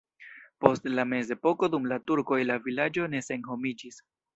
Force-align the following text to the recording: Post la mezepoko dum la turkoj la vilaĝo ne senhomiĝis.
Post 0.65 0.89
la 0.93 1.05
mezepoko 1.11 1.71
dum 1.75 1.87
la 1.95 2.01
turkoj 2.09 2.43
la 2.51 2.59
vilaĝo 2.67 3.11
ne 3.17 3.27
senhomiĝis. 3.33 4.07